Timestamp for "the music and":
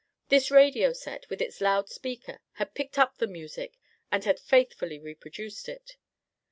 3.19-4.23